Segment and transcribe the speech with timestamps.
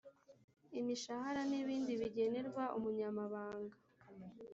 [0.79, 3.77] Imishahara nibindi bigenerwa Umunyamabanga